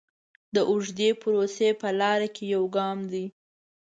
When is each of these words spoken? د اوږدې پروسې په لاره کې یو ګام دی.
د 0.53 0.55
اوږدې 0.69 1.09
پروسې 1.21 1.69
په 1.81 1.89
لاره 1.99 2.27
کې 2.35 2.43
یو 2.55 2.63
ګام 2.75 2.99
دی. 3.11 3.25